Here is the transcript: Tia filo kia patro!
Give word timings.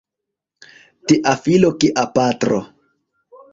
Tia 1.11 1.35
filo 1.43 1.71
kia 1.85 2.07
patro! 2.17 2.61